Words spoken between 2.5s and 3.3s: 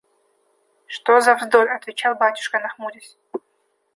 нахмурясь.